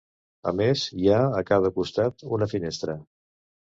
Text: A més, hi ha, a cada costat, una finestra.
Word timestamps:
A 0.51 0.53
més, 0.61 0.85
hi 1.03 1.11
ha, 1.17 1.21
a 1.41 1.45
cada 1.53 1.73
costat, 1.79 2.29
una 2.39 2.53
finestra. 2.59 3.03